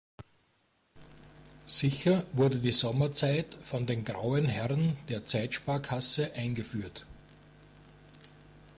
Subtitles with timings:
[1.67, 7.05] Sicher wurde die Sommerzeit von den grauen Herren der Zeitsparkasse eingeführt.